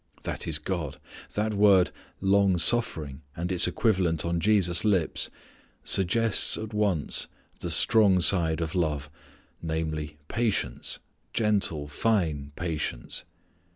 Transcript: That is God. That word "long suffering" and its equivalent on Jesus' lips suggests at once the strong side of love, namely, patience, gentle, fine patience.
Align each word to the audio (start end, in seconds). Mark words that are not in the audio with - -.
That 0.23 0.47
is 0.47 0.57
God. 0.57 0.97
That 1.35 1.53
word 1.53 1.91
"long 2.21 2.57
suffering" 2.57 3.21
and 3.37 3.51
its 3.51 3.67
equivalent 3.67 4.25
on 4.25 4.39
Jesus' 4.39 4.83
lips 4.83 5.29
suggests 5.83 6.57
at 6.57 6.73
once 6.73 7.27
the 7.59 7.69
strong 7.69 8.19
side 8.19 8.61
of 8.61 8.73
love, 8.73 9.11
namely, 9.61 10.17
patience, 10.27 10.97
gentle, 11.33 11.87
fine 11.87 12.51
patience. 12.55 13.25